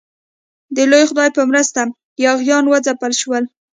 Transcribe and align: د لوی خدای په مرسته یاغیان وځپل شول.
د 0.75 0.77
لوی 0.91 1.03
خدای 1.09 1.29
په 1.37 1.41
مرسته 1.49 1.81
یاغیان 2.25 2.63
وځپل 2.67 3.11
شول. 3.21 3.43